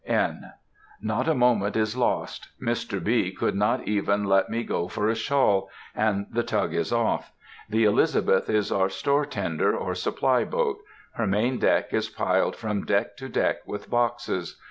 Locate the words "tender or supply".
9.27-10.43